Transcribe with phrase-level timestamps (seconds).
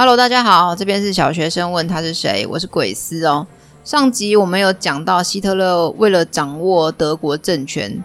[0.00, 3.46] Hello，大家好，这边是小学生问他是谁，我是鬼斯哦。
[3.84, 8.02] 上集我们有讲到希特勒为了掌握德国政权，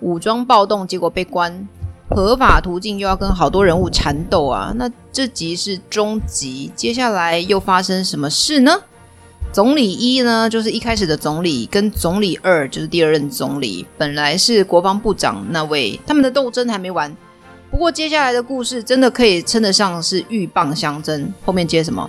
[0.00, 1.68] 武装暴动，结果被关，
[2.10, 4.72] 合法途径又要跟好多人物缠斗啊。
[4.74, 8.80] 那这集是终集，接下来又发生什么事呢？
[9.52, 17.16] 总理一呢，就是一开始的总理，跟总理二就是第二任总理，本来是国防部长那位，他们的斗争还没完。
[17.70, 21.30] 不过接下来的故事真的可以称得上是鹬蚌相争。
[21.44, 22.08] 后面接什么？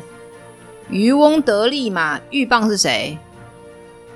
[0.89, 2.19] 渔翁得利嘛。
[2.29, 3.17] 鹬蚌是谁？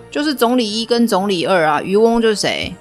[0.10, 1.82] 就是总理一跟总理二啊。
[1.82, 2.74] 渔翁就是谁？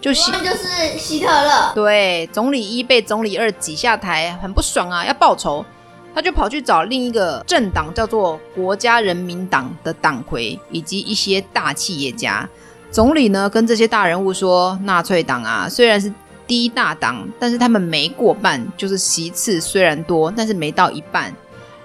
[0.00, 1.72] 就希就是希特勒。
[1.74, 5.64] 对，总理一被总理二挤下台，很不爽啊，要报仇，
[6.12, 12.48] 他就跑去找另一个政党，叫做国家人民党的党魁以及一些大企业家。
[12.90, 16.12] 总理呢，跟这些大人物说，纳粹党啊，虽然是。
[16.46, 21.34] 第一大党，但是他们没过半，就是席次虽然多，但是没到一半，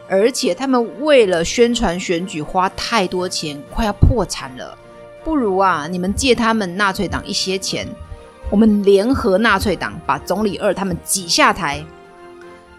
[0.08, 4.78] 而且他们为了宣传选举花太多钱，快要破产了。
[5.24, 7.88] 不如啊，你们借他们纳粹党一些钱，
[8.50, 11.84] 我们联合纳粹党把总理二他们挤下台。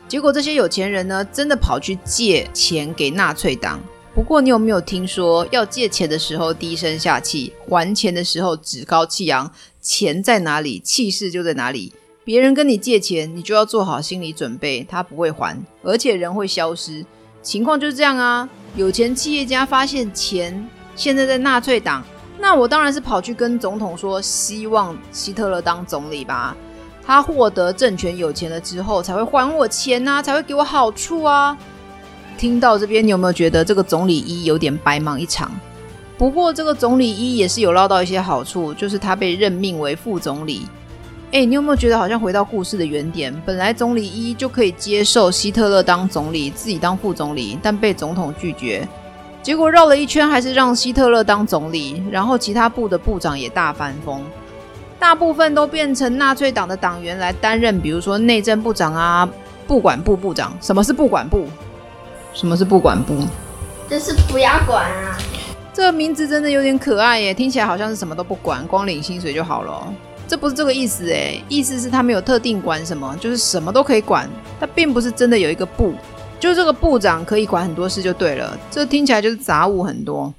[0.08, 3.80] 结果这些有钱人呢，真的跑去借钱给纳粹党。
[4.14, 9.50] 不过你有没有听说，要借钱的时候低声下气，还钱的时候趾高气扬？
[9.80, 11.92] 钱在哪里，气势就在哪里。
[12.22, 17.04] 别人跟你借钱，你就要做好心理准备，他不会还，而且人会消失。
[17.42, 18.48] 情况就是这样啊。
[18.76, 22.04] 有钱企业家发现钱现在在纳粹党，
[22.38, 26.54] 那我当然是跑去跟总统说，希望希特勒当总理吧。
[27.04, 31.56] 他获得政权有钱了之后，才会还我钱啊，才会给我好处啊。
[32.36, 35.50] 听到这边，你有没有觉得这个总理一有点白忙一场？
[36.18, 40.66] 不过，这个总理一也是有捞到一些好处，就是他被任命为副总理。
[41.32, 43.34] 哎，你有没有觉得好像回到故事的原点？
[43.46, 48.86] 本来总理一就可以接受希特勒当总理，自己当副总理，但被总统拒绝。
[49.42, 54.22] 结果绕了一圈，还是让希特勒当总理，然后其他部的部长也大翻风，
[55.00, 59.28] 大部分都变成纳粹党的党员来担任，比如说内政部长啊、
[59.66, 60.56] 不管部部长。
[60.60, 61.46] 什么是不管部？
[62.34, 63.14] 什么是不管部？
[63.88, 65.18] 就是不要管啊。
[65.74, 69.92] 这个名字真的有点可爱耶，听起来好像是什么都不管，光领薪水就好了。
[70.28, 74.28] 这不是这个意思诶，意思是他没有特定管什么，就是什么都可以管。
[74.58, 75.92] 他并不是真的有一个部，
[76.40, 78.58] 就是这个部长可以管很多事就对了。
[78.70, 80.32] 这听起来就是杂物很多，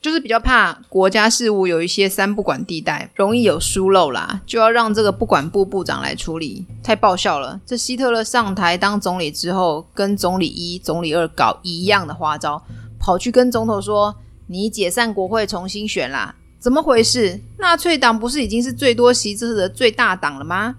[0.00, 6.64] 就是比较怕国家事务有一些三不管地带，容易有疏漏啦，就要让这个不管部部长来处理。
[6.82, 7.60] 太爆笑了！
[7.66, 12.62] 这希特勒上台当总理之后，跟总理一、总理二搞一样的花招，
[12.98, 14.16] 跑去跟总统说。
[14.52, 16.34] 你解散国会重新选啦？
[16.58, 17.40] 怎么回事？
[17.58, 20.74] 纳粹党不是已经是最多席次的最大党了吗？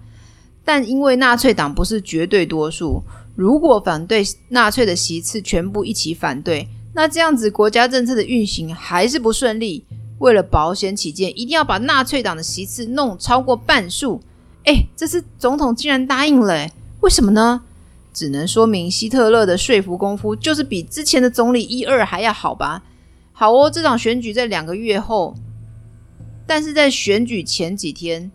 [0.62, 3.02] 但因为纳粹党不是绝对多数，
[3.34, 9.84] 如果反对纳粹的席次全部一起反对，那这样子国家政策的运行还是不顺利。
[10.18, 14.20] 为了保险起见，一定要把纳粹党的席次弄超过半数。
[14.64, 17.62] 诶，这次总统竟然答应了诶，为什么呢？
[18.14, 22.84] 只能说明希特勒的说服功夫就是比之前的总理一二还要好吧。
[23.32, 25.34] 好哦，这场选举在两个月后，
[26.46, 28.30] 但是在选举前几天，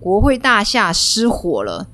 [0.00, 1.86] 国会大厦失火了。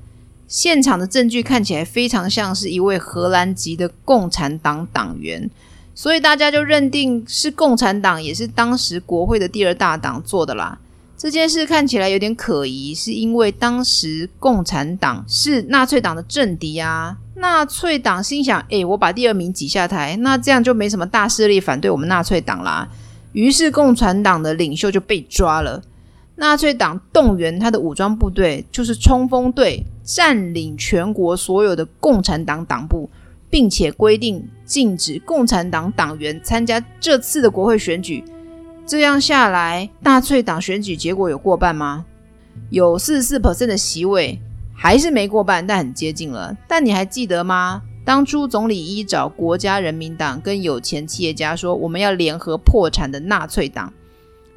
[0.46, 5.50] 现场的证据看起来非常像是一位荷兰籍的共产党党员，
[5.94, 10.78] 所以大家就认定是共产党，也是当时国会的第二大党做的啦。
[11.16, 17.16] 这件事看起来有点可疑，是因为当时共产党是纳粹党的政敌啊。
[17.36, 22.88] 纳粹党心想：“诶，我把第二名挤下台，那这样就没什么大势力反对我们纳粹党啦。”
[23.32, 25.82] 于是，共产党的领袖就被抓了。
[26.36, 33.08] 纳粹党动员他的武装部队，就是冲锋队，占领全国所有的共产党党部，
[33.54, 38.24] 并且规定禁止共产党党员参加这次的国会选举。
[38.84, 42.04] 这样下来，纳粹党选举结果有过半吗？
[42.70, 44.40] 有四十四 percent 的席位。
[44.74, 46.56] 还是没过半，但很接近了。
[46.66, 47.80] 但你还记得吗？
[48.04, 53.92] 当初总理一找国家人民党跟有钱企业家说，我们要联合破产的纳粹党。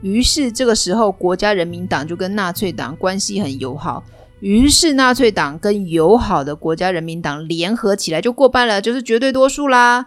[0.01, 4.03] 于是这个时候，国家人民党就跟纳粹党关系很友好。
[4.39, 10.05] 于是纳粹党跟友好的国家人民党联合起来就过半了，就是绝对多数啦。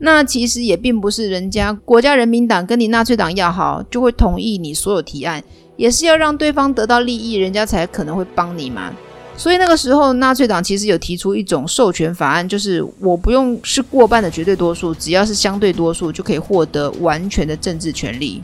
[0.00, 5.42] 那其实也并不是人家国家人民党跟你纳粹党要好，就会同意你所有提案，
[5.76, 8.92] 也是要让对方得到利益，人家才可能会帮你嘛。
[9.36, 18.42] 所以那个时候，纳粹党其实有提出一种授权法案，就是我不用是过半的绝对多数，只要是相对多数就可以获得完全的政治权利。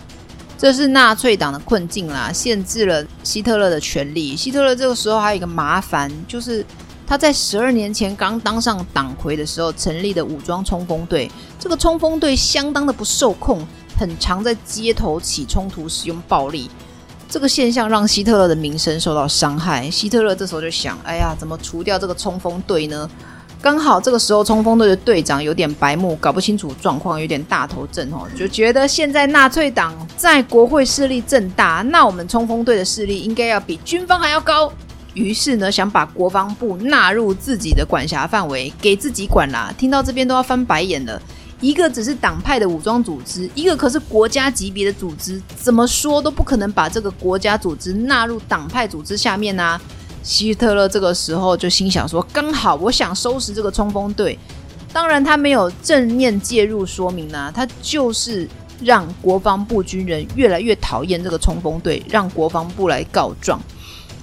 [0.56, 4.36] 这是纳粹党的困境啦，限制了希特勒的权利。
[4.36, 6.64] 希特勒这个时候还有一个麻烦，就是
[7.06, 13.66] 他在十二年前刚当上党魁的时候成立的武装冲锋队，这个冲锋队相当的不受控，
[13.98, 16.70] 很常在街头起冲突，使用暴力。
[17.28, 19.90] 这个现象让希特勒的名声受到伤害。
[19.90, 23.10] 希特勒这时候就想：哎呀，怎么除掉这个冲锋队呢？
[23.64, 34.70] 刚好这个时候冲锋队的队长有点白目，搞不清楚状况，有点大头症哦，就觉得现在纳粹党在国会势力正大，那我们冲锋队的势力应该要比军方还要高。
[35.14, 39.72] 于是呢，想把国防部纳入自己的管辖范围，给自己管啦。
[39.78, 41.18] 听到这边都要翻白眼了。
[41.62, 49.80] 一个只是党派的武装组织，一个可是国家级别的组织，怎么说都不可能把这个国家组织纳入党派组织下面啊。
[50.24, 54.36] 希特勒这个时候就心想说：刚好我想收拾这个冲锋队。
[54.90, 58.48] 当然，他没有正面介入说明啊，他就是
[58.80, 63.60] 让国防部军人越来越讨厌这个冲锋队，让国防部来告状。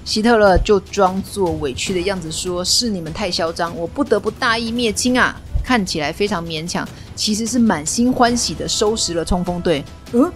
[0.04, 9.84] 希特勒就装作委屈的样子说：“是你们太嚣张，我不得不大义灭亲啊！”看起来非常勉强，其实是满心欢喜的收拾了冲锋队。
[10.14, 10.32] 嗯，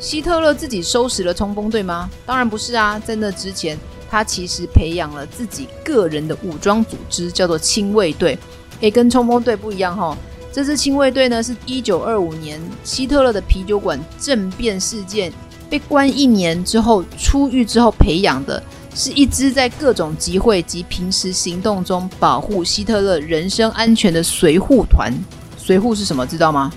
[0.00, 2.10] 希特勒自己收拾了冲锋队吗？
[2.26, 3.78] 当然不是啊，在那之前，
[4.10, 8.38] 他其实培养了自己个人的武装组织，叫做亲卫队。
[8.80, 10.16] 诶，跟冲锋队不一样哈。
[10.52, 15.32] 这支亲卫队呢，是一九二五年希特勒的啤酒馆政变事件
[15.68, 18.62] 被关一年之后出狱之后培养的。
[18.94, 25.12] 是一支在各种集会及平时行动中保护希特勒人身安全的随护团。
[25.58, 26.26] 随护是什么？
[26.26, 26.72] 知道吗？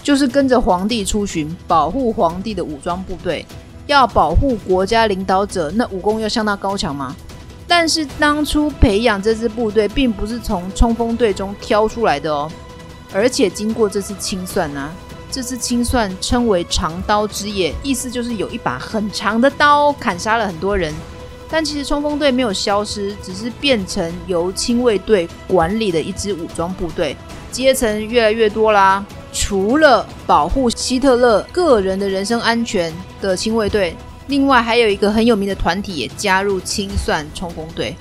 [0.00, 3.44] 就是跟着皇帝出巡，保护皇帝的武装部队。
[3.86, 7.14] 要保护国家领导者，那武功要相当高强吗？
[7.66, 12.50] 但是当初培养这支部队，并不是从冲锋队中挑出来的哦。
[13.12, 14.94] 而且经过这次清算呢、啊，
[15.30, 20.92] 这次清算称为“长刀之夜”，意思就是有一把很长的刀砍杀了很多人。
[21.48, 27.16] 但其实冲锋队没有消失，只是变成由亲卫队管理的一支武装部队，
[27.52, 29.04] 阶层越来越多啦。
[29.34, 32.90] 除了保护希特勒个人的人身安全
[33.20, 33.94] 的亲卫队，
[34.28, 37.96] 另外还有一个很有名的团体也加入清算冲锋队，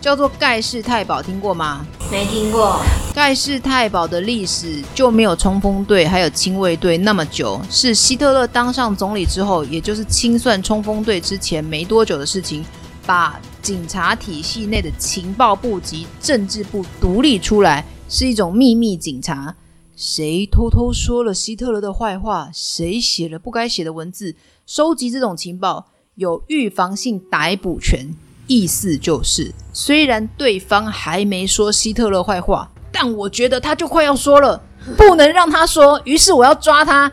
[0.00, 1.86] 叫做盖世太保，听过吗？
[2.10, 2.80] 没听过。
[3.14, 12.64] 盖世太保的历史就没有冲锋队还有亲卫队那么久，是希特勒当上总理之后，也就是清算冲锋队之前没多久的事情。
[13.04, 19.54] 把警察体系内的情报部及政治部独立出来，是一种秘密警察。
[19.98, 22.48] 谁偷偷说了希特勒的坏话？
[22.54, 24.36] 谁写了不该写的文字？
[24.64, 28.14] 收集这种情报有预防性逮捕权。
[28.46, 34.62] 意思就是，虽然对方还没说希特勒坏话，但我觉得他就快要说了，
[34.96, 36.00] 不能让他说。
[36.04, 37.10] 于是我要抓他，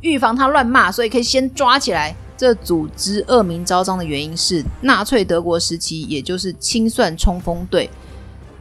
[0.00, 2.16] 预防他乱骂，所以可以先抓起来。
[2.36, 7.88] 这组织恶名昭彰的原因是纳粹德国时期，也就是清算冲锋队。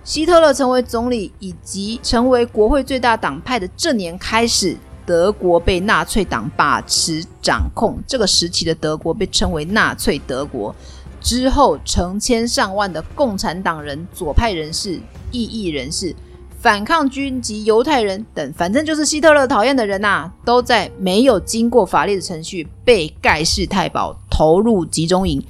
[0.04, 7.98] 希特勒成为总理以及成为国会最大党派的这年开始，德国被纳粹党把持掌控。
[8.06, 10.76] 这个时期的德国被称为纳粹德国。
[11.22, 15.00] 之后，成千上万的共产党人、左派人士、
[15.32, 16.14] 异议人士。
[16.60, 25.44] 反抗军及犹太人等，反正就是希特勒讨厌的人呐、啊，都在没有经过法律的程序被盖世太保投入集中营，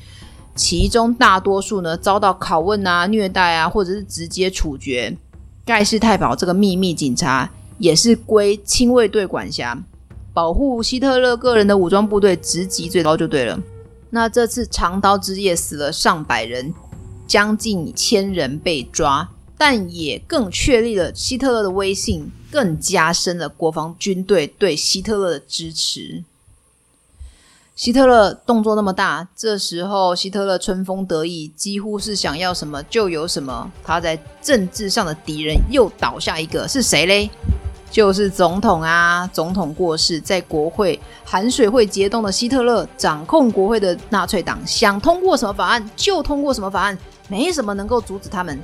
[0.56, 5.18] 其中大多数呢遭到拷问啊、虐待啊，或者是直接处决。
[5.66, 9.82] 盖世太保这个秘密警察也是归亲卫队管辖，
[10.34, 13.60] 保护希特勒个人的武装部队，职级最高就对了。
[14.10, 16.74] 那这次长刀之夜死了上百人，
[17.26, 19.30] 将近千人被抓。
[19.56, 26.24] 但也更确立了希特勒的威信，更加深了国防军队对希特勒的支持。
[27.76, 33.72] 希特勒动作那么大，这时候希特勒春风得意，几乎是想要什么就有什么。
[33.84, 37.28] 他在政治上的敌人又倒下一个，是谁嘞？
[37.90, 39.28] 就是总统啊！
[39.34, 46.96] 总统过世，在国会含水会结冻的希特勒掌控国会的纳粹党，想通过什么法案就通过什么法案，
[47.28, 48.60] 没什么能够阻止他们。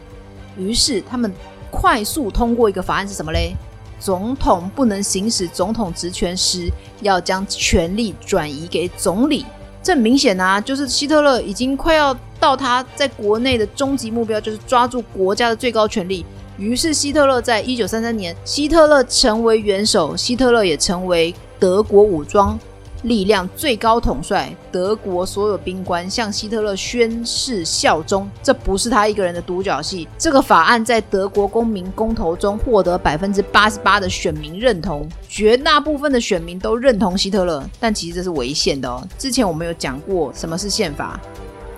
[0.55, 1.33] 于是他们
[1.71, 3.55] 快速通过一个法案是什么嘞？
[3.99, 9.45] 总统不能行使总统职权时，要将权力转移给总理。
[9.81, 16.25] 这明显啊，就是希特勒已经快要到他在国内的终极目标，就是抓住国家的最高权力。
[16.57, 22.59] 于是希特勒在一九三三年，希特勒成为元首，希特勒也成为德国武装
[23.03, 30.07] 力量最高统帅，德国所有兵官向希特勒宣誓效忠，这不是他一个人的独角戏。
[30.17, 37.63] 这个法案在德国公民公投中获得百分之八十八的选民认同，绝大部分的选民都认同希特勒。
[37.79, 39.01] 但其实这是违宪的哦。
[39.17, 41.19] 之前我们有讲过什么是宪法，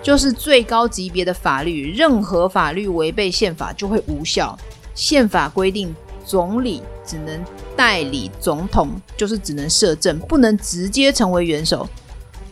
[0.02, 4.58] 就是最高级别的法律，任何法律违背宪法就会无效。
[4.94, 5.94] 宪法规定，
[6.32, 7.44] 总理只能
[7.76, 11.86] 代理总统，就是只能摄政，不能直接成为元首。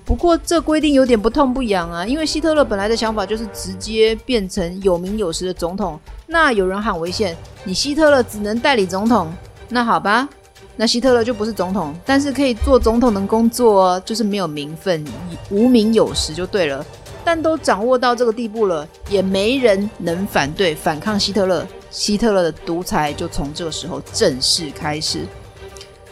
[0.04, 5.98] 不过这规定有点不痛不痒啊，因为希特勒本来的想法就是直接变成有名有实的总统。
[6.26, 7.34] 那有人喊违宪，
[7.64, 9.32] 你希特勒只能代理总统，
[9.70, 10.28] 那好吧，
[10.76, 15.02] 那希特勒就不是总统，但是可以做总统的工作，就是没有名分，
[15.48, 16.84] 无名有实就对了。
[17.24, 21.66] 但都掌握到这个地步了，也没人能反对反抗希特勒。
[21.90, 25.26] 希特勒的独裁就从这个时候正式开始。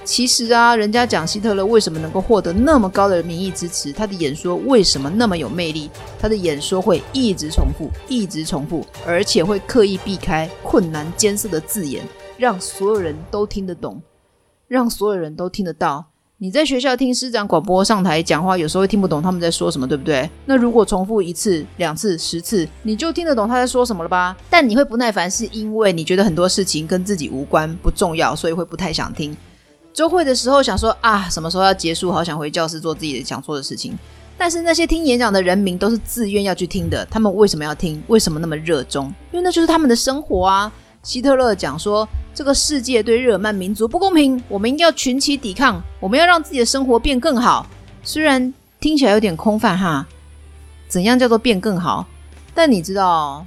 [0.04, 5.90] 其实啊，人家讲希特勒为什么能够获得那么高的民意支持，他的演说为什么那么有魅力？
[6.18, 12.02] 他的演说会一直重复，一直重复，而且会刻意避开困难艰涩的字眼，
[12.38, 14.00] 让所有人都听得懂，
[14.66, 16.06] 让所有人都听得到。
[16.40, 20.30] 你在学校听师长广播上台讲话，有时候会听不懂他们在说什么，对不对？
[20.46, 24.36] 那如果重复一次、两次、十次，你就听得懂他在说什么了吧？
[24.48, 29.36] 但你会不耐烦，是因为你觉得很多事情跟自己无关、不重要，所以会不太想听。
[29.92, 32.12] 周会的时候想说啊，什么时候要结束？
[32.12, 33.98] 好想回教室做自己的想做的事情。
[34.36, 38.00] 但是那些听演讲的人民都是自愿要去听的，他们为什么要听？
[38.06, 39.06] 为什么那么热衷？
[39.32, 40.70] 因为那就是他们的生活啊。
[41.02, 42.06] 希特勒讲说，
[42.38, 47.66] 这个世界对日耳曼民族不公平，我们一定要群起抵抗，我们要让自己的生活变更好。
[48.04, 50.06] 虽然听起来有点空泛哈，
[50.86, 52.06] 怎样叫做变更好？
[52.54, 53.44] 但你知道，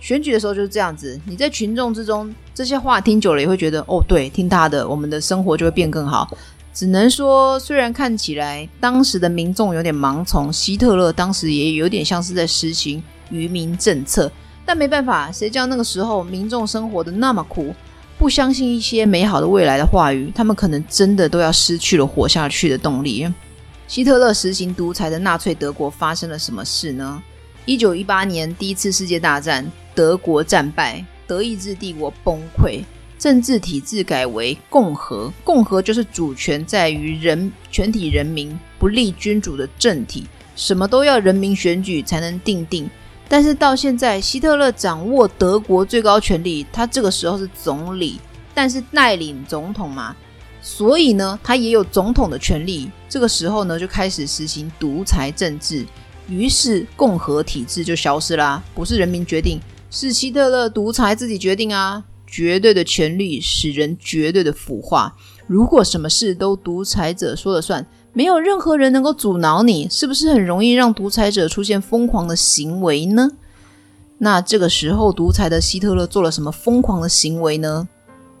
[0.00, 6.26] 选举的时候就是这样子，你在群众之中，这些话听久了也会觉得，哦，对，听他的，我们的生活就会变更好。
[6.72, 14.32] 只能说，虽然看起来当时的民众有点盲从，希特勒当时也有点像是在实行愚民政策。
[14.64, 17.74] 但没办法，谁叫那个时候民众生活的那么苦，
[18.20, 23.26] 不相信一些美好的未来的话语，他们可能真的都要失去了活下去的动力。
[23.88, 27.22] 希特勒实行独裁的纳粹德国发生了什么事呢？
[27.64, 32.84] 一九一八年第一次世界大战，德国战败，德意志帝国崩溃，
[33.18, 42.86] 政治体制改为共和，共和就是主权在于人，全体人民，不立君主的政体，什么都要人民选举才能定定。
[43.32, 48.20] 但是到现在，希特勒掌握德国最高权力，他这个时候是总理，
[48.52, 50.16] 但是带领总统嘛，
[50.60, 52.90] 所以呢，他也有总统的权力。
[53.08, 55.86] 这个时候呢，就开始实行独裁政治，
[56.28, 58.60] 于是共和体制就消失啦。
[58.74, 59.60] 不是人民决定，
[59.92, 62.02] 是希特勒独裁自己决定啊！
[62.26, 65.14] 绝对的权力使人绝对的腐化。
[65.46, 67.86] 如果什么事都独裁者说了算。
[68.12, 73.30] 没有任何人能够阻挠你，是不是很容易让独裁者出现疯狂的行为呢？
[74.18, 77.88] 那这个时候，独裁的希特勒做了什么疯狂的行为呢？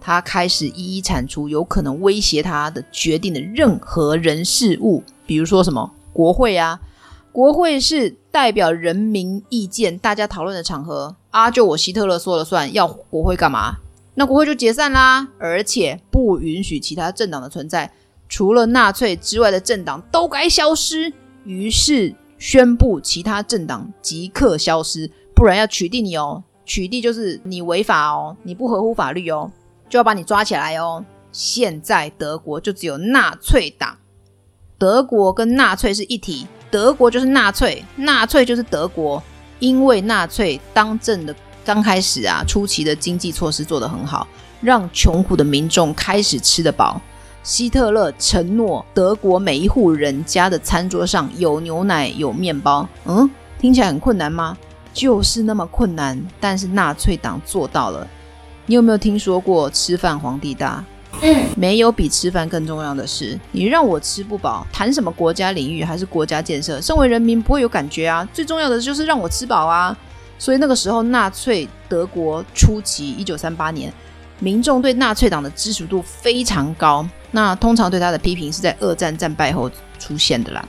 [0.00, 6.80] 他开始一一铲除有可能威胁他的决定的任何人事物，比如说什么国会啊，
[7.32, 13.76] 国会是代表人民意见、大家讨论的场合啊，就我希特勒说了算，要国会干嘛？
[14.14, 17.92] 那国会就解散啦，而且不允许其他政党的存在。
[18.30, 21.12] 除了纳粹之外的政党都该消失，
[21.44, 26.42] 于是宣布其他政党即刻消失，不然要取缔你哦。
[26.64, 29.50] 取缔就是你违法哦，你不合乎法律哦，
[29.88, 31.04] 就要把你抓起来哦。
[31.32, 33.98] 现在德国就只有纳粹党，
[34.78, 39.22] 德国跟纳粹是一体，德国就是纳粹，纳粹就是德国。
[39.58, 41.34] 因为纳粹当政的
[41.64, 44.26] 刚开始啊，初期的经济措施做得很好，
[44.62, 46.98] 让穷苦的民众开始吃得饱。
[47.42, 52.86] 希特勒承诺，德国每一户人家的餐桌上有牛奶、有面包。
[53.06, 53.28] 嗯，
[53.58, 54.56] 听起来很困难吗？
[54.92, 58.06] 就是那么困难，但是纳粹党做到了。
[58.66, 60.84] 你有没有听说过“吃饭皇帝大”？
[61.22, 63.38] 嗯，没有比吃饭更重要的事。
[63.52, 66.80] 你让我吃不饱，谈什么国家领域还是国家建设？
[66.80, 68.28] 身为人民不会有感觉啊。
[68.32, 69.96] 最重要的就是让我吃饱啊。
[70.38, 73.92] 所以那个时候，纳粹德国初期，一九三八年。
[74.40, 80.64] 民众对纳粹党的支持度非常高，那通常对他的批评是在二战战败后出现的啦。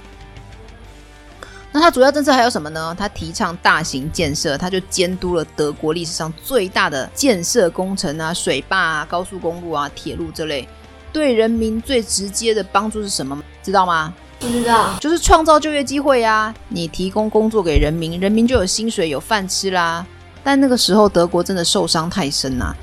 [1.72, 2.94] 那他主要政策还有什么呢？
[3.00, 10.68] 他提倡大型建设，他就监督了德国历史上最大的建设工程啊，水坝啊、高速公路啊、铁路这类。
[11.13, 13.42] 对人民最直接的帮助是什么？
[13.63, 14.13] 知道吗？
[14.38, 16.54] 不知道，就是创造就业机会啊。
[16.68, 20.06] 你提供工作给人民，人民就有薪水、有饭吃啦。
[20.44, 22.75] 但那个时候德国真的受伤太深啦、啊。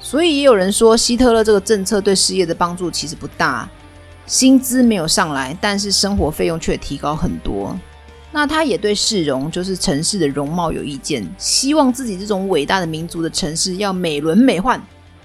[0.00, 3.68] 所以也有人说，希特勒这个政策对失业的帮助其实不大，
[4.26, 7.78] 薪资没有上来，但是生活费用却提高很多。
[8.32, 14.80] 那他也对市容，就是城市的容貌有意见，希望自己这种伟大的民族的城市要美轮美奂。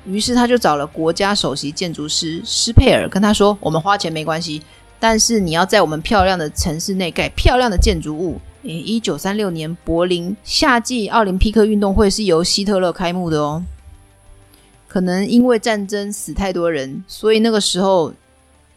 [0.06, 4.62] 于是他就找了国家首席建筑师施佩尔，跟他说：“我们花钱没关系，
[5.00, 13.64] 但是你要在我们漂亮的城市内盖漂亮的建筑物。”诶，一九三六年柏林夏季奥林匹克运动会是由希特勒开幕的哦。
[14.96, 18.14] 可能因为战争死太多人，所以那个时候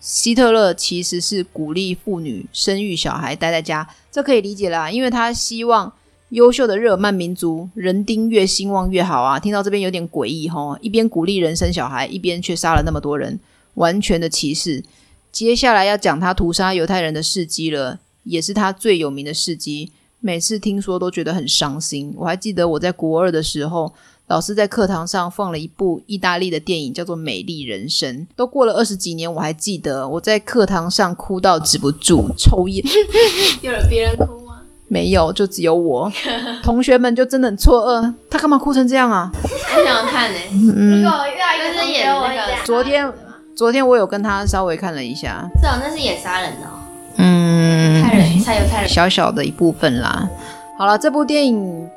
[0.00, 5.92] 希特勒其实是鼓励妇女生育小孩待在家，这可以理解啦，因为他希望
[6.30, 9.38] 优秀的日耳曼民族人丁越兴旺越好啊。
[9.38, 13.38] 听到这边有点诡异吼，一边鼓励人生小孩，一边却杀了那么多人，
[13.74, 14.82] 完全的歧视。
[15.30, 22.12] 接下来要讲他屠杀犹太人的事迹了，也是他最有名的事迹，每次听说都觉得很伤心。
[22.16, 23.94] 我还记得我在国二的时候。
[24.28, 28.14] 老师在课堂上放了一部意大利的电影，叫做《美丽人生》。
[28.36, 32.84] 都过了二十几年，我还记得我在课堂上哭到止不住，抽烟。
[33.62, 34.60] 有人别人哭吗？
[34.86, 36.12] 没有，就只有我。
[36.62, 39.32] 同学们就真的很错愕，他干嘛哭成这样啊？
[39.34, 40.50] 我想看呢、欸。
[40.52, 43.10] 嗯，如果遇到一个是演那个，昨天
[43.56, 45.48] 昨天我有跟他稍微看了一下。
[45.58, 46.76] 是哦，那是演杀人的、哦。
[47.16, 50.28] 嗯，太人，太有太人，小小的一部分啦。
[50.76, 51.88] 好了，这部电影。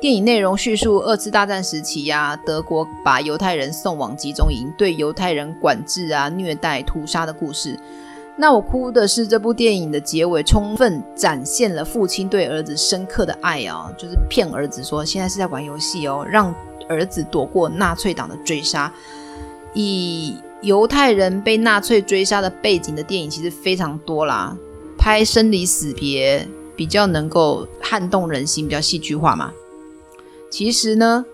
[0.00, 7.78] 电影内容叙述二次大战时期呀、啊，德国把犹太人送往集中营，对犹太人管制啊、虐待、屠杀的故事。
[8.34, 16.54] 那我哭的是这部电影的结尾，充分展现了父亲对儿子深刻的爱啊，就是骗儿子说现在是在玩游戏哦，让
[16.88, 18.90] 儿子躲过纳粹党的追杀。
[19.74, 24.56] 以犹太人被纳粹追杀的背景的电影其实非常多啦，
[24.96, 29.52] 拍生离死别比较能够撼动人心，比较戏剧化嘛。
[30.50, 31.24] 其实呢，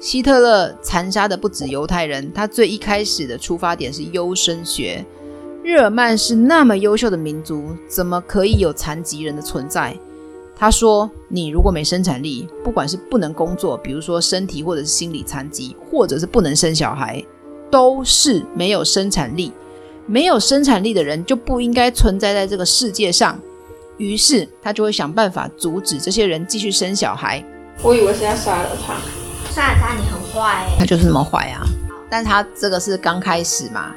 [0.00, 5.04] 希特勒残杀的不止犹太人，他最一开始的出发点是优生学。
[5.62, 9.96] 日耳曼是那么优秀的民族，怎么可以有残疾人的存在？
[10.56, 17.24] 他说：“你如果没生产力，不管是不能工作，比如说身体或者是心理残疾，或者是不能生小孩，
[17.70, 19.52] 都是没有生产力。
[20.06, 23.38] 没有生产力的人就不应该存在在这个世界上。
[23.98, 27.44] 于是他就会想办法阻止这些人继续生小孩。”
[27.82, 28.94] 我以为是要杀了他，
[29.52, 31.62] 杀了他你很坏哎，他就是那么坏啊！
[32.10, 33.94] 但是他这个是刚开始嘛，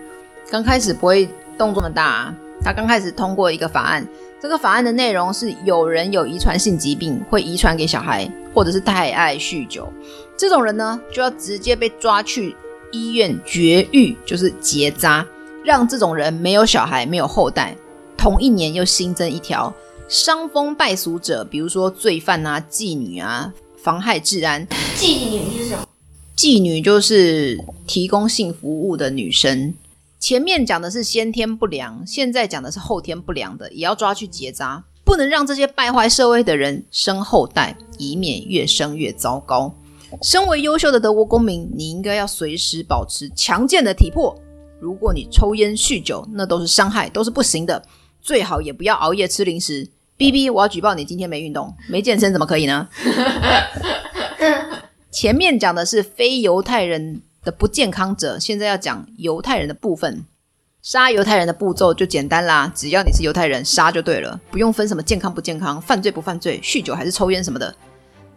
[0.51, 2.35] 刚开始不会动这么大啊。
[2.63, 4.07] 他刚开始通过一个法案，
[4.39, 9.91] 这个法案的内容是有人有遗传性疾病会遗传给小孩，或者是太爱酗酒，
[10.37, 12.55] 这种人呢就要直接被抓去
[12.91, 15.25] 医院绝育，就是结扎，
[15.65, 17.75] 让这种人没有小孩没有后代。
[18.15, 19.73] 同一年又新增一条，
[20.07, 23.51] 伤风败俗者，比如说罪犯啊、妓女啊。
[23.83, 25.83] 妨害治安，妓女是什么？
[26.37, 29.73] 妓女就是提供性服务的女生。
[30.19, 39.73] 前面讲的是先天不良，现在讲的是后天不良的，也要抓去结扎，不能让这些败坏社会的人生后代，以免越生越糟糕。
[40.21, 44.39] 身为优秀的德国公民，你应该要随时保持强健的体魄。
[44.79, 47.83] 如果你抽烟酗酒，那都是伤害，都是不行的。
[48.21, 49.87] 最好也不要熬夜吃零食。
[50.21, 52.87] B B，我要举报你今天没运动、没健身，怎么可以呢？
[55.09, 60.23] 前面讲的是非犹太人的不健康者，现在要讲犹太人的部分。
[60.83, 67.73] 杀犹太人的步骤就简单啦，只要你是犹太人，杀就对了，不用分什么健康不健康、犯罪不犯罪、酗酒还是抽烟什么的。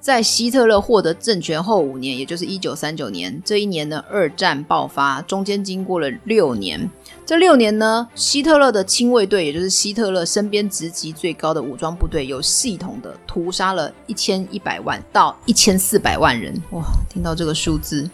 [0.05, 6.91] 在希特勒获得政权后五年，也就是一九三九年，这一年呢，二战爆发，中间经过了六年。
[7.25, 16.55] 这六年呢，希特勒的亲卫队，也就是希特勒身边职级最高的武装部队，有系统的屠杀了一千一百万到一千四百万人。
[16.73, 18.07] 哇，听到这个数字，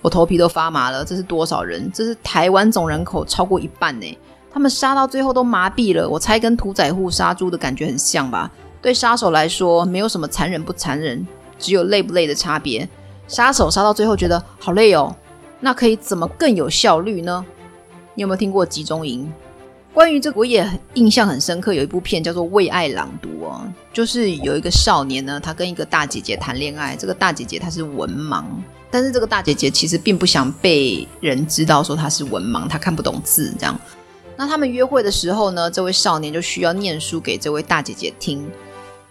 [0.00, 1.04] 我头皮都发麻了。
[1.04, 1.90] 这是多少人？
[1.92, 4.18] 这是台湾总人口超过一半呢。
[4.52, 8.48] 他们杀到最后都麻痹了，我猜跟屠宰户杀猪的感觉很像吧。
[8.80, 11.26] 对杀手来说，没有什么残忍不残忍，
[11.58, 12.88] 只有累不累的差别。
[13.26, 15.14] 杀手杀到最后觉得好累哦，
[15.60, 17.44] 那可以怎么更有效率呢？
[18.14, 19.30] 你有没有听过集中营？
[19.92, 21.74] 关于这个，我也印象很深刻。
[21.74, 23.60] 有一部片叫做《为爱朗读》哦，
[23.92, 26.94] 就是有一个少年呢，他跟一个大姐姐谈恋爱。
[26.94, 28.44] 这个大姐姐她是文盲，
[28.90, 33.76] 但是这个大姐姐其实并不想被人知道说她是文盲，她看不懂字这样。
[34.36, 38.48] 那他们约会的时候呢，这位少年就需要念书给这位大姐姐听。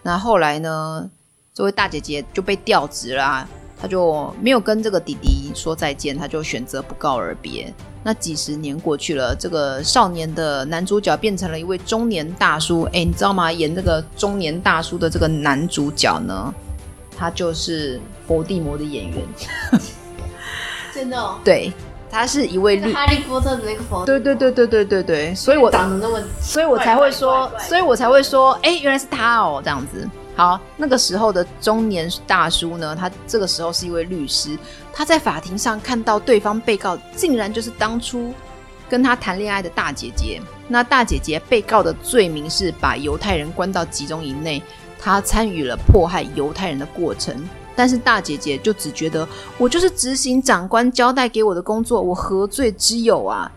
[0.02, 1.08] 那后来呢，
[1.52, 3.48] 这位大姐姐就被调职了啊，
[3.80, 7.72] 她就没有跟这个弟弟说再见，她就选择不告而别。
[8.04, 12.82] 那几十年过去了，这个少年的男主角变成了一位中年大叔。
[12.92, 13.52] 哎，你知道吗？
[13.52, 16.54] 演这个中年大叔的这个男主角呢，
[17.16, 19.22] 他就是伏地魔的演员。
[20.94, 21.38] 真的哦？
[21.44, 21.72] 对。
[22.10, 30.08] 他是一位绿哈利波特的那个佛，对对对对对对对，所以我长得那么，所以我才会说，所以我才会说，哎，原来是他哦，这样子。
[30.34, 34.56] 好，那个时候的中年大叔呢，他这个时候是一位律师，
[34.92, 38.32] 他在法庭上看到对方被告竟然就是当初
[38.88, 40.40] 跟他谈恋爱的大姐姐。
[40.68, 44.62] 那大姐姐被告的罪名是把犹太人关到集中营内，
[44.98, 47.34] 她参与了迫害犹太人的过程。
[47.78, 53.48] 但是大姐姐就只觉得我就是执行长官交代给我的工作，我何罪之有啊？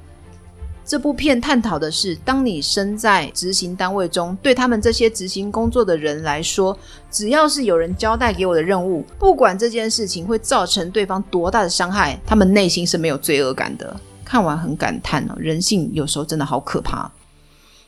[0.85, 6.77] 这部片探讨的是，当你身在执行单位中，对他们这些执行工作的人来说，
[7.09, 13.99] 只要是有人交代给我的任务，不管这件事情会造成对方多大的伤害，他们内心是没有罪恶感的。
[14.23, 17.11] 看完很感叹哦，人性有时候真的好可怕。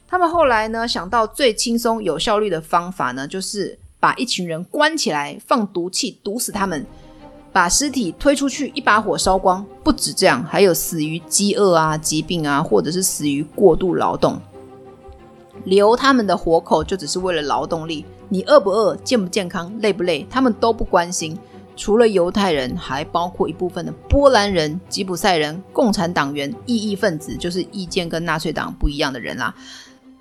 [0.08, 6.86] 他们后来呢，想到最轻松有效率的方法呢，就是把一群人关起来，放毒气毒死他们。
[7.54, 9.66] 把尸体推出去，一把火烧光。
[9.82, 14.38] 不止这样，还有死于饥饿啊、疾病啊，或者是死于过度劳动。
[15.64, 18.04] 留他们的活口就只是为了劳动力。
[18.28, 21.40] 你饿不饿、健不健康、累不累，他们都不关心。
[21.78, 29.56] 除了犹太人，还包括一部分的波兰人、吉普赛人、共产党员、异议分子，就是意见跟纳粹党不一样的人啦，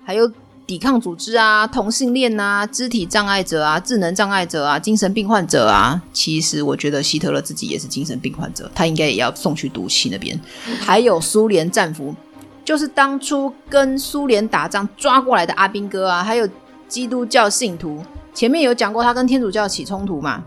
[0.05, 0.31] 还有。
[0.65, 10.39] 抵抗组织啊，同性恋啊，肢体障碍者啊，智能障碍者啊，精神病患者啊，其实我觉得希特勒自己也是精神病患者，他应该也要送去毒气那边。
[10.79, 12.15] 还有苏联战俘，
[12.63, 16.47] 就是当初跟苏联打仗抓过来的阿兵哥啊，还有
[16.87, 18.01] 基督教信徒。
[18.33, 20.43] 前面有讲过他跟天主教起冲突嘛，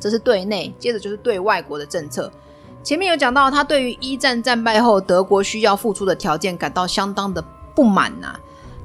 [0.00, 2.32] 这是对内，接着就是对外国的政策。
[2.82, 7.44] 前面有讲到他对于一战战败后德国需要付出的条件感到相当的
[7.74, 8.40] 不满呐、啊。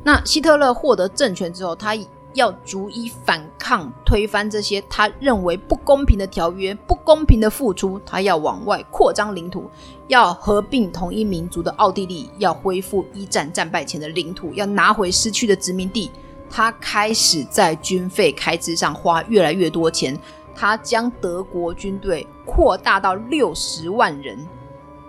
[0.06, 1.98] 那希特勒获得政权之后，他
[2.36, 8.00] 要逐一反抗、推翻这些他认为不公平的条约、不公平的付出。
[8.06, 9.68] 他要往外扩张领土，
[10.08, 16.12] 要合并统一民族的奥地利，要恢复一战战败前的领土，要拿回失去的殖民地。
[16.52, 20.16] 他开始在军费开支上花越来越多钱，
[20.54, 24.38] 他将德国军队扩大到六十万人。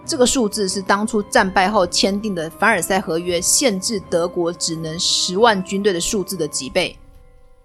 [0.07, 6.97] 这个数字是当初战败后签订的凡尔赛合约限制德国只能十万军队的数字的几倍，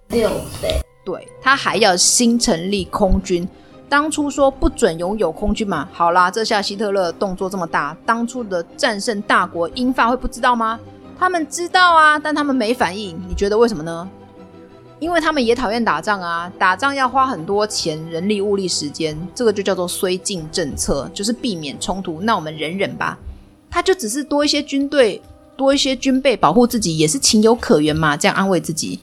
[0.08, 0.28] 六
[0.60, 0.82] 倍。
[1.06, 3.48] 对，他还要新成立空军。
[3.88, 10.80] 当初说不准拥有空军嘛，好啦，这下希特勒动作这么大，当初的战胜大国英法会不知道吗？
[11.20, 13.22] 他们知道啊，但他们没反应。
[13.28, 14.10] 你觉得为什么呢？
[15.02, 22.22] 因为他们也讨厌打仗啊，打仗要花很多钱、人力、物力、时间，这个就叫做绥靖政策，就是避免冲突。
[22.22, 23.18] 那我们忍忍吧，
[23.68, 25.20] 他就只是多一些军队、
[25.58, 29.00] 多一些军备保护自己，也是情有可原嘛，这样安慰自己。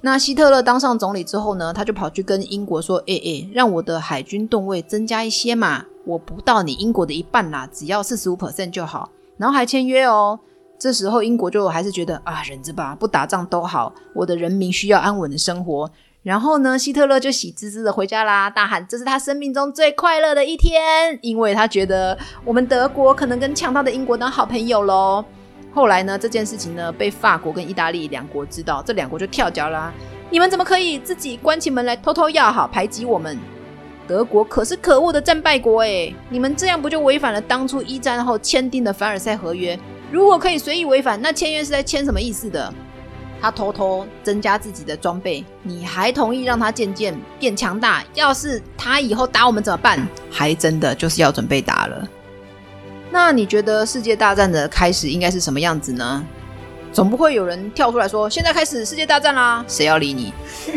[0.00, 10.40] 那希特勒当上总理之后呢，他就跑去跟英国说：“哎哎，让我的海军吨位增加一些嘛，我不到你英国的一半啦，只要四十五 percent 就好，然后还签约哦。”
[10.78, 15.90] 这时候，英国就还是觉得啊，忍着吧，不打仗都好，我的人民需要安稳的生活。
[16.22, 25.24] 然后呢，希特勒就喜滋滋的回家啦，大喊这是他生命中最快乐的一天，因为他觉得我们德国可能跟强大的英国当好朋友喽。
[25.72, 29.92] 后来呢，这件事情呢被法国跟意大利两国知道，这两国就跳脚啦。
[30.30, 33.38] 你们怎么可以自己关起门来偷偷要好，排挤我们？
[34.06, 39.78] 德国可是可恶的战败国诶，你们这样不就违反了当初一战后签订的凡尔赛合约？
[40.10, 42.72] 如果可以随意违反，那签约是在签什么意思的？
[43.40, 48.02] 他偷偷增加自己的装备，你还同意让他渐渐变强大？
[48.14, 50.04] 要是他以后打我们怎么办？
[50.30, 52.08] 还真的就是要准备打了。
[53.10, 56.24] 那你觉得世界大战的开始应该是什么样子呢？
[56.92, 60.32] 总不会有人跳出来说：“现在开始世界大战啦！”谁要理你？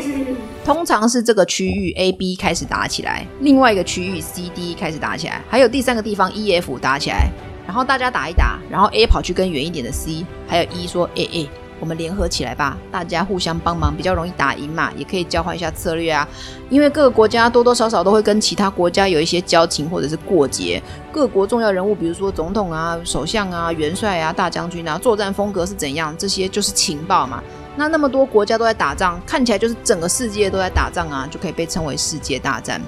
[0.63, 7.29] 通常是这个区域 A、B 开始打起来，另外一个区域 C、D 开始打起来，还有第三个地方 E、F 打起来。
[7.65, 11.47] 然后大家打一打，然后 A 跑去跟远一点的 C，还有 E 说：“哎哎，
[11.79, 16.27] 我们联合起来吧，大家互相帮忙，比较容易打赢嘛，也可以交换一下策略啊。
[16.69, 20.81] 因为各个国家多多少少都会跟其他国家有一些交情或者是过节。
[21.11, 27.41] 各国重要人物，比如说总统啊、首相啊、元帅啊、大将军啊，作战风格是怎样，这些就是情报嘛。
[27.75, 32.81] 那那么多国家都在打仗，看起来就是整个世界都在打仗啊，就可以被称为世界大战。”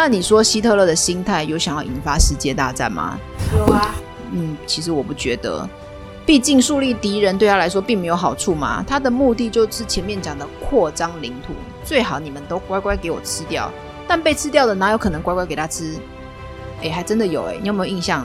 [0.00, 3.18] 那你说希特勒的心态有想要引发世界大战吗？
[3.56, 3.96] 有啊。
[4.30, 5.68] 嗯，其实我不觉得，
[6.24, 8.80] 毕竟树立敌人对他来说并没有好处嘛。
[8.86, 11.52] 他的目的就是前面讲的扩张领土，
[11.84, 13.68] 最好你们都乖乖给我吃掉。
[14.06, 15.96] 但被吃掉的哪有可能乖乖给他吃？
[16.80, 18.24] 哎，还真的有哎，你有没有印象？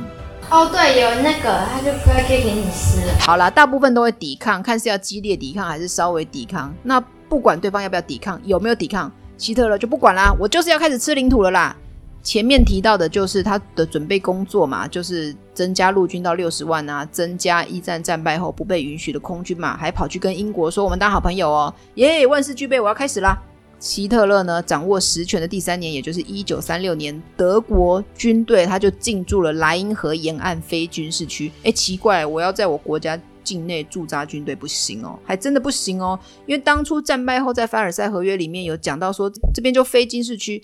[0.52, 3.02] 哦，对，有那个他就乖乖给你吃。
[3.20, 6.72] 好啦，大部分都会抵抗，看是要激烈抵抗还是稍微抵抗。
[6.84, 9.12] 那不管对方要不要抵抗，有没有抵抗？
[9.44, 11.76] 希特勒就不管啦，我就是要开始吃领土了啦。
[12.22, 23.38] 前面提到的就是他的准备工作嘛，就是增加陆军到六十万啊，增加一战战败后不被允许的空军嘛，还跑去跟英国说我们当好朋友哦，耶，万事俱备，我要开始啦。
[23.80, 31.52] 希特勒呢掌握实权的第三年，也就是一九三六年，德国军队他就进驻了莱茵河沿岸非军事区。
[31.66, 40.64] 哎，奇怪，我要在我国家境内驻扎军队不行哦，还真的不行哦，因为当初战败后在凡尔赛合约里面有讲到说，这边就非军事区，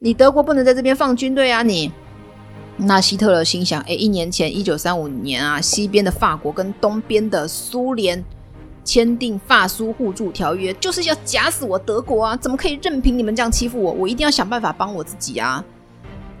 [0.00, 1.90] 你德国不能在这边放军队啊，你。
[2.76, 8.24] 那希特勒心想，哎，一年前一九三五年啊，西边的法国跟东边的苏联。
[8.84, 12.36] 签订法苏互助条约，就是要夹死我德国啊！
[12.38, 13.92] 怎么可以任凭你们这样欺负我？
[13.92, 15.64] 我一定要想办法帮我自己啊！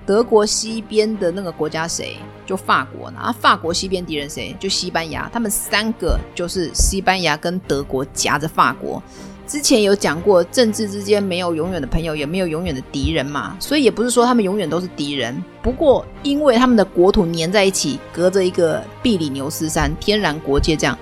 [0.04, 2.16] 德国西边的那个国家谁？
[2.44, 3.10] 就法国。
[3.12, 4.54] 那法国西边敌人谁？
[4.58, 5.30] 就西班牙。
[5.32, 9.02] 他们三个就是西班牙跟德国夹着法国。
[9.46, 13.56] 之前有讲过，政治之间没有永远的朋友，也没有永远的敌人嘛。
[13.60, 15.42] 所以也不是说他们永远都是敌人。
[15.62, 20.98] 不过因为他们的国土粘在一起，隔着一个比利牛斯山，天然国界这样。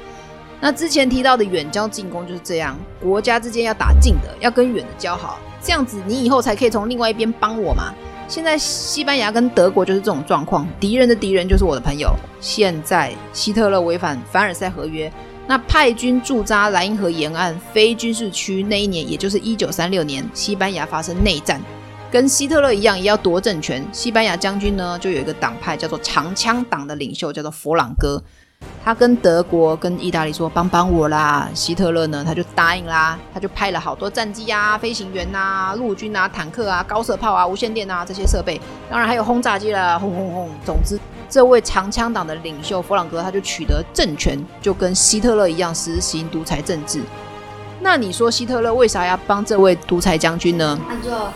[0.61, 7.95] 那之前提到的远交近攻就是这样，国家之间要打近的，要跟远的交好，这样子你以后才可以从另外一边帮我嘛。
[8.31, 12.15] 现在西班牙跟德国就是这种状况，敌人的敌人就是我的朋友。
[12.41, 15.13] 现在希特勒违反凡尔赛合约，
[15.49, 21.61] 那派军驻扎莱茵河沿岸非军事区那一年，也就是一九三六年，西班牙发生内战，
[22.09, 23.85] 跟希特勒一样，也要夺政权。
[23.91, 28.23] 西班牙将军呢，就有一个党派叫做长枪党的领袖，叫做佛朗哥。
[28.83, 40.51] 他跟德国、跟意大利说：“帮帮我啦！”希特勒呢，他就答应啦，他就派了好多战机啊、飞行员啊、陆军啊、坦克啊、高射炮啊、无线电啊这些设备，当然还有轰炸机啦，轰轰轰！
[40.65, 47.03] 总之，这位长枪党的领袖弗朗哥他就取得政权，就跟希特勒一样实行独裁政治。
[47.81, 50.79] 那你说希特勒为啥要帮这位独裁将军呢？
[50.89, 51.31] 他做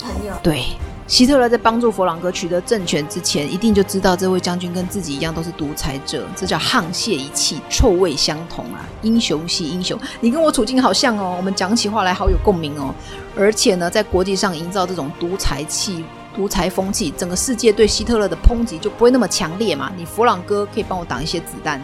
[0.00, 0.32] 朋友。
[0.42, 0.64] 对。
[1.08, 8.84] 希特勒在帮助佛朗哥取得政权之前，一定就知道这位将军跟自己一样都是独裁者，这叫沆瀣一气，臭味相同啊！
[9.00, 12.94] 英雄惜英雄，你跟我处境好像哦，我们讲起话来好有共鸣哦。
[13.34, 16.04] 而且呢，在国际上营造这种独裁气、
[16.36, 19.90] 独裁风气，整个世界对希特勒的抨击就不会那么强烈嘛。
[19.96, 21.80] 你佛朗哥可以帮我挡一些子弹，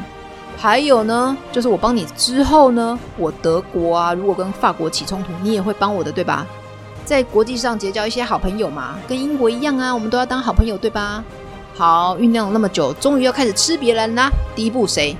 [0.58, 6.46] 还有呢，就是我帮你之后呢，我德国啊，如果跟法国起冲突，你也会帮我的，对吧？
[7.04, 11.22] 在国际上结交一些好朋友嘛，跟英国一样啊，我们都要当好朋友，对吧？
[11.74, 14.30] 好，酝酿了那么久，终于要开始吃别人啦。
[14.54, 15.16] 第一步谁？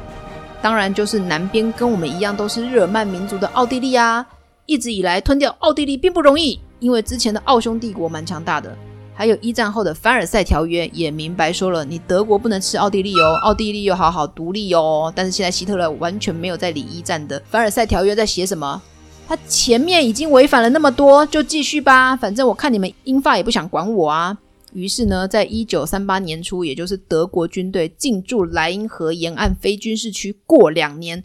[0.62, 4.24] 当然就是南边跟我们一样都是日耳曼民族的奥地利啊。
[4.66, 8.74] 一直以来吞掉奥地利并不容易，因为之前的奥匈帝国蛮强大的，
[9.14, 15.12] 还有一战后的凡尔赛条约也明白说了，你德国不能吃奥地利哦，奥地利又好好独立哦。
[15.14, 18.80] 但是现在希特勒完全没有在理一战的凡尔赛条约在写什么。
[19.26, 22.14] 他前面已经违反了那么多，就继续吧。
[22.16, 24.36] 反正我看你们英法也不想管我啊。
[24.72, 31.22] 于是呢，在一九三八年初，也就是德国军队进驻莱茵河沿岸非军事区过两年，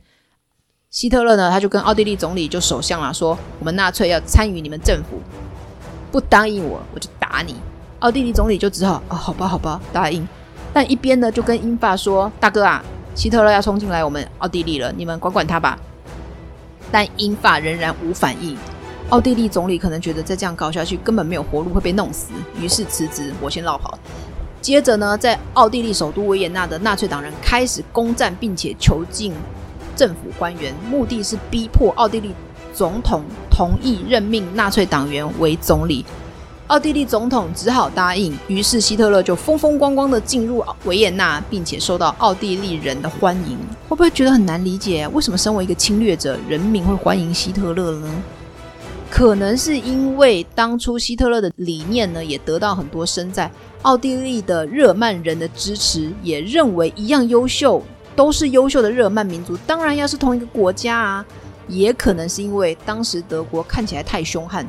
[0.92, 5.20] 希特勒呢，他就跟奥地利总理就首相了，说我们纳粹要参与你们政府，
[6.12, 7.56] 不答应我，我就打你。
[8.00, 10.26] 奥地利总理就只好哦，好吧，好吧，答应。
[10.72, 12.86] 但一边呢，就跟英法说，大哥啊，
[13.16, 15.78] 希特勒要冲进来我们奥地利了，你们管管他吧。
[16.92, 18.58] 但英法仍然无反应，
[19.10, 23.98] 奥地利总理可能觉得再这样搞下去根本没有活路，会被弄死，于是辞职，我先落跑。
[24.62, 29.34] 接着呢，在奥地利首都维也纳的纳粹党人开始攻占并且囚禁
[29.96, 32.34] 政府官员，目的是逼迫奥地利
[32.74, 36.06] 总统同意任命纳粹党员为总理。
[36.70, 43.58] 奥地利总统只好答应，于是希特勒就风风光光的进入维也纳，并且受到奥地利人的欢迎。
[43.88, 45.08] 会不会觉得很难理解？
[45.08, 48.08] 为什么身为一个侵略者，人民会欢迎希特勒呢？
[49.10, 53.50] 可能是因为当初希特勒的理念呢，也得到很多身在
[53.82, 57.82] 奥地利的日耳曼人的支持，也认为一样优秀，
[58.16, 61.26] 都是优秀的日耳曼民族，当然要是同一个国家啊。
[61.68, 64.66] 也可能是因为当时德国看起来太凶悍。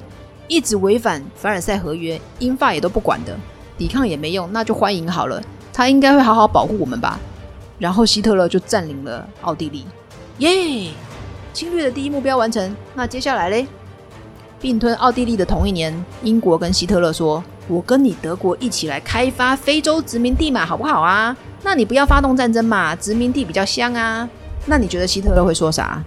[0.50, 3.38] 一直违反凡尔赛合约，英法也都不管的，
[3.78, 5.40] 抵抗也没用，那就欢迎好了。
[5.72, 7.20] 他应该会好好保护我们吧。
[7.78, 9.86] 然后希特勒就占领了奥地利，
[10.38, 10.90] 耶！
[11.52, 12.76] 侵略的第一目标完成。
[12.94, 13.64] 那接下来嘞？
[14.60, 21.34] 并吞奥地利的同一年，英国跟希特勒说：“我跟你德国一起来开发非洲殖民地嘛，好不好啊？
[21.62, 24.28] 那你不要发动战争嘛，殖民地比较香啊。”
[24.66, 26.02] 那你觉得希特勒会说啥？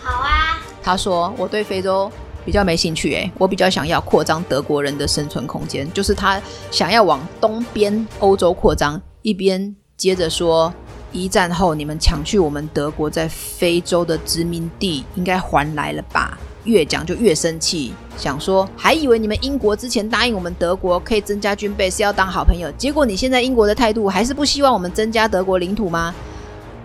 [0.00, 0.60] 好啊。
[0.80, 2.08] 他说：“我对非洲。”
[2.44, 10.72] 比较没兴趣诶，我比较想要扩张德国人的生存空间，就是他想要往东边欧洲扩张，一边接着说，
[11.12, 16.38] 一战后你们抢去我们德国在非洲的殖民地，应该还来了吧？
[16.64, 26.14] 越讲就越生气，想说还以为你们英国之前答应我们德国可以增加军备是要当好朋友，结果你现在英国的态度还是不希望我们增加德国领土吗？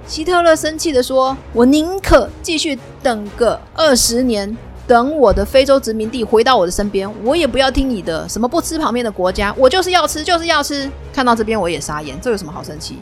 [0.08, 4.56] 希特勒生气地说：“我宁可继续等个二十年。”
[4.88, 10.90] 等我的非洲殖民地回到我的身边，我也不要听你的什么不吃旁边的国家，我就是要吃，就是要吃。
[11.12, 13.00] 看到这边我也傻眼，这有什么好生气？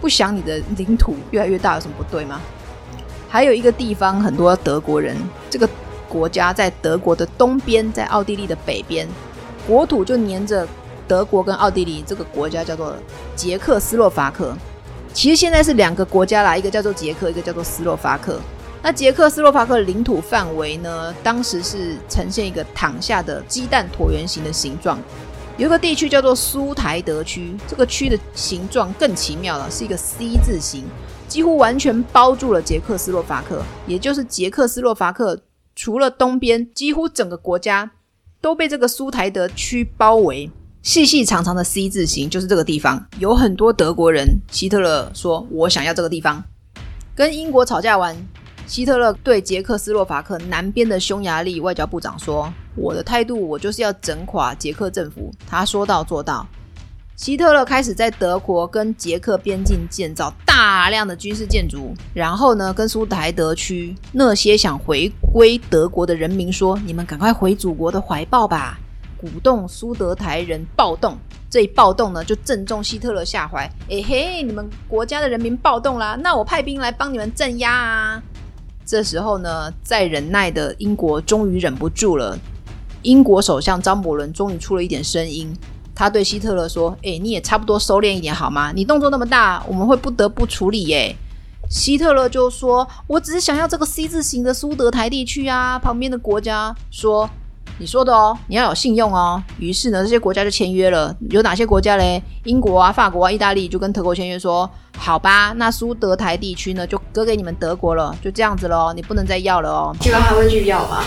[0.00, 2.40] 不想你的领土越来越大有什么不对吗？
[3.28, 5.16] 还有一个地方很多德国人，
[5.50, 5.68] 这个
[6.08, 9.08] 国家在德国的东边，在奥地利的北边，
[9.66, 10.66] 国土就黏着
[11.08, 12.04] 德国跟奥地利。
[12.06, 12.94] 这个国家叫做
[13.34, 14.56] 捷克斯洛伐克。
[15.12, 18.40] 其实现在是两个国家啦，一个叫做捷克，一个叫做斯洛伐克。
[18.80, 21.12] 那捷克斯洛伐克领土范围呢？
[21.22, 24.98] 当时是呈现一个躺下的鸡蛋椭圆形的形状。
[25.56, 30.84] 有一个地区叫做苏台德区，这个区的形状更奇妙了，是一个 C 字形，
[31.26, 33.60] 几乎完全包住了捷克斯洛伐克。
[33.84, 35.42] 也就是捷克斯洛伐克
[35.74, 37.90] 除了东边，几乎整个国家
[38.40, 40.48] 都被这个苏台德区包围。
[40.80, 44.40] 细细长长的 C 字形就是这个地方，有很多德国人。
[44.52, 46.42] 希特勒说：“我想要这个地方。”
[47.16, 48.16] 跟英国吵架完。
[48.68, 56.46] 希特勒对捷克斯洛伐克南边的匈牙利外交部长说：“我的态度，我就是要整垮捷克政府。”他说到做到。
[57.16, 68.78] 希特勒开始在德国跟捷克边境建造大量的军事建筑，然后呢，跟苏台德区那些想回归德国的人民说：“你们赶快回祖国的怀抱吧！”
[69.16, 71.16] 鼓动苏德台人暴动。
[71.50, 73.64] 这一暴动呢，就正中希特勒下怀。
[73.88, 78.22] 哎嘿，你们国家的人民暴动啦，那我派兵来帮你们镇压啊！
[78.88, 82.38] 这时候呢，再忍耐的英国终于忍不住了。
[83.02, 85.54] 英国首相张伯伦终于出了一点声音，
[85.94, 88.72] 他对希特勒说：“诶，你也差不多收敛一点好吗？
[88.74, 91.14] 你动作那么大，我们会不得不处理耶。”
[91.68, 97.28] 希特勒就说：“我只是想要这个 C 字形的苏德台地区啊。”旁边的国家说。
[97.80, 99.40] 你说的哦，你要有信用哦。
[99.58, 101.14] 于是呢，这些国家就签约了。
[101.30, 102.20] 有哪些国家嘞？
[102.42, 109.96] 英国啊、法国啊、意大利就跟德国签约说，好吧，那苏德台地区呢就割给你们德国了，就这样子喽，你不能再要了哦。
[110.00, 111.04] 这个还会去要吗？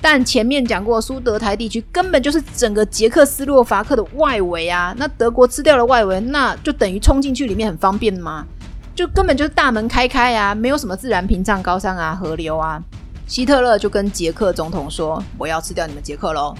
[0.00, 4.94] 但前面讲过，苏德台地区根本就是整个捷克斯洛伐克的外围啊。
[4.96, 8.46] 那德国吃掉了外围，那就等于冲进去里面很方便吗？
[8.94, 12.80] 就根本就是大门开开啊，没有什么自然屏障、高山啊、河流啊。
[13.26, 16.54] 希特勒就跟捷克总统说：“我要吃掉你们捷克喽！”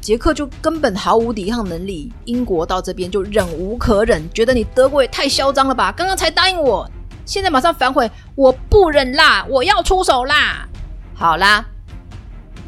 [0.00, 2.12] 捷克就根本毫无抵抗能力。
[2.26, 5.90] 英国到这边就忍无可忍，觉得你德国也太嚣张了吧！
[5.90, 6.88] 刚刚才答应我，
[7.24, 9.46] 现在马上反悔，我不忍啦！
[9.48, 10.68] 我要出手啦！
[11.14, 11.64] 好啦，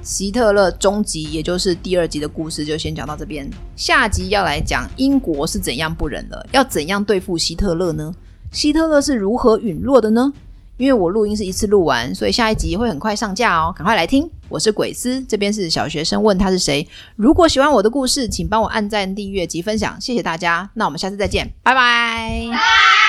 [0.02, 3.48] 希特勒终极，也就是第二集的故事就先讲到这边。
[3.76, 8.14] 下集要来讲英国是怎样不忍了，要怎样对付希特勒呢？
[8.50, 10.32] 希特勒是如何陨落的呢？
[10.76, 14.28] 因为我录音是一次录完，所以下一集会很快上架哦，赶快来听！
[14.48, 16.86] 我是鬼斯，这边是小学生问他是谁。
[17.16, 20.68] 如果喜欢我的故事，请帮我按赞、订阅及分享，谢谢大家。
[20.74, 23.05] 那我们下次再见，拜拜。